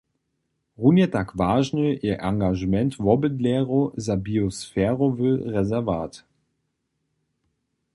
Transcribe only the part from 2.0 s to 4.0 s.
je angažement wobydlerjow